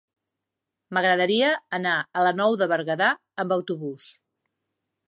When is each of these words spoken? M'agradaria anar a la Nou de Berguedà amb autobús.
M'agradaria 0.97 1.51
anar 1.79 1.93
a 2.01 2.25
la 2.29 2.33
Nou 2.41 2.59
de 2.63 2.71
Berguedà 2.73 3.13
amb 3.45 3.57
autobús. 3.61 4.11